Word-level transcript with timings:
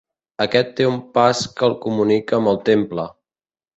Aquest 0.45 0.71
té 0.79 0.87
un 0.93 0.97
pas 1.17 1.43
que 1.59 1.67
el 1.69 1.75
comunica 1.85 2.37
amb 2.39 2.53
el 2.53 2.59
temple. 2.71 3.07